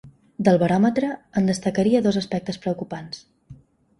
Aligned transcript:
Del 0.45 0.55
baròmetre, 0.61 1.09
en 1.41 1.51
destacaria 1.51 2.01
dos 2.07 2.19
aspectes 2.21 2.61
preocupants. 2.63 3.21